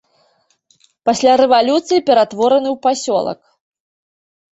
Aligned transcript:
Пасля 1.09 1.33
рэвалюцыі 1.41 2.03
ператвораны 2.07 2.69
ў 2.75 2.81
пасёлак. 2.87 3.39